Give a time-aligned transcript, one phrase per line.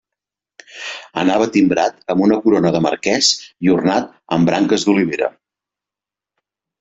[1.23, 3.29] Anava timbrat amb una corona de marquès
[3.67, 5.29] i ornat amb branques d'olivera.